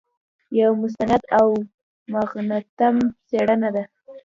یو 0.61 0.71
مستند 0.81 1.23
او 1.39 1.49
مغتنم 2.13 2.95
څېړنه 3.27 3.69
ده. 3.75 3.83